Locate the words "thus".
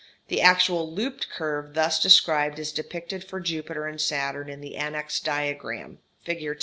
1.75-2.01